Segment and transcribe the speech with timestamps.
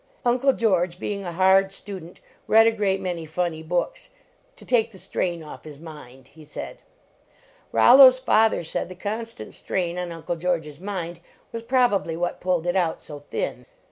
[0.25, 4.09] Uncle George, being a hard student, read a great many funny books
[4.55, 6.79] "to take the strain off his mind," he said.
[7.71, 11.19] Rol lo s father said the constant strain on Uncle George s mind
[11.51, 13.67] was probably what pulled it out so thin.